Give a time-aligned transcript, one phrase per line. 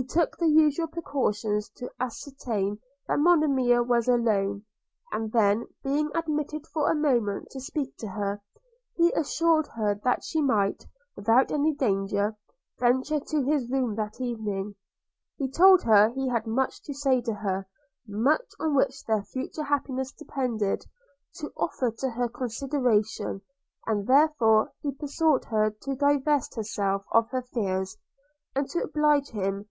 [0.00, 2.78] He took the usual precautions to ascertain
[3.08, 4.62] that Monimia was alone;
[5.10, 8.40] and then, being admitted for a moment to speak to her,
[8.94, 10.84] he assured her that she might,
[11.16, 12.36] without any danger,
[12.78, 14.76] venture to his room that evening.
[15.36, 17.66] He told her he had much to say to her–
[18.06, 20.84] much, on which their future happiness depended,
[21.38, 23.42] to offer to her consideration;
[23.84, 27.96] and therefore he besought her to divest herself of her fears,
[28.54, 29.68] and to oblige him.